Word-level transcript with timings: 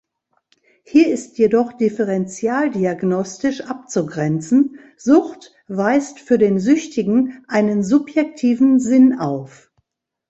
Hier 0.81 1.13
ist 1.13 1.37
jedoch 1.37 1.73
differenzialdiagnostisch 1.73 3.61
abzugrenzen: 3.65 4.79
Sucht 4.97 5.53
weist 5.67 6.19
für 6.19 6.39
den 6.39 6.57
Süchtigen 6.57 7.45
einen 7.47 7.83
subjektiven 7.83 8.79
Sinn 8.79 9.19
auf. 9.19 9.71